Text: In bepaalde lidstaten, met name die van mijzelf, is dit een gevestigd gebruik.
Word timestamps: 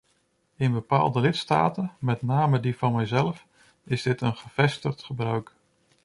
In 0.55 0.73
bepaalde 0.73 1.19
lidstaten, 1.19 1.91
met 1.99 2.21
name 2.21 2.59
die 2.59 2.77
van 2.77 2.95
mijzelf, 2.95 3.45
is 3.83 4.01
dit 4.03 4.21
een 4.21 4.35
gevestigd 4.35 5.03
gebruik. 5.03 5.51